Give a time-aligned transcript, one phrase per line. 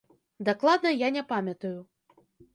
[0.47, 1.77] Дакладна я не памятаю.